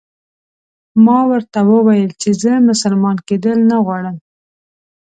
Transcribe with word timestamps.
ما 1.05 1.19
ورته 1.31 1.59
وویل 1.71 2.11
چې 2.21 2.29
زه 2.41 2.51
مسلمان 2.69 3.17
کېدل 3.27 3.57
نه 3.71 3.77
غواړم. 3.85 4.15